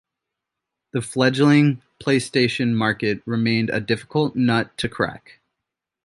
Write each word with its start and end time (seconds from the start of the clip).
The 0.93 1.01
fledgling 1.03 1.83
PlayStation 2.01 2.73
market 2.73 3.21
remained 3.27 3.69
a 3.69 3.79
difficult 3.79 4.35
nut 4.35 4.75
to 4.79 4.89
crack. 4.89 5.41